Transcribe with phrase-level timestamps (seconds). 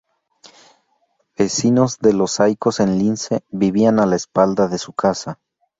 [1.37, 5.37] Vecinos de Los Saicos en Lince, vivían a la espalda de su casa.